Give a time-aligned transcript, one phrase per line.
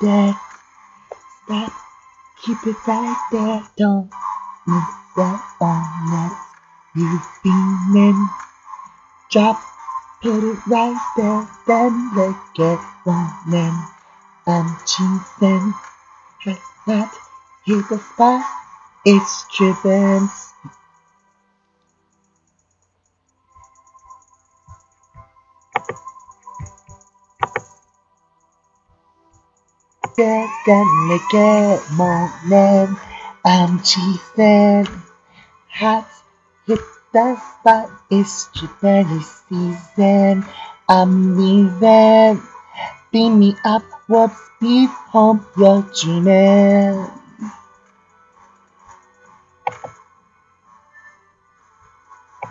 [0.00, 0.36] there.
[1.44, 1.72] Stop,
[2.42, 3.62] keep it right there.
[3.76, 4.10] Don't
[4.66, 4.84] move
[5.16, 6.46] that on that
[6.94, 8.28] you feeling.
[9.30, 9.60] Drop,
[10.22, 11.48] put it right there.
[11.66, 13.78] Then let get running.
[14.46, 15.74] I'm cheesing.
[16.44, 17.12] Has not
[17.66, 18.44] hit the spot.
[19.04, 20.28] It's driven.
[30.16, 32.96] Gonna get morning.
[33.44, 34.86] I'm cheesing.
[35.68, 36.06] Hot
[36.66, 36.80] hit
[37.12, 37.90] the spot.
[38.10, 40.44] It's Japanese season.
[40.88, 42.42] I'm leaving.
[43.12, 45.44] Beam me up, what's beat home?
[45.56, 47.19] You're dreaming.